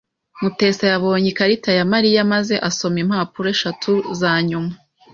Mutesa 0.41 0.83
yabonye 0.93 1.27
ikarita 1.33 1.69
ya 1.77 1.85
Mariya 1.93 2.29
maze 2.33 2.55
asoma 2.69 2.97
impapuro 3.03 3.47
eshatu 3.55 3.91
zanyuma. 4.19 4.71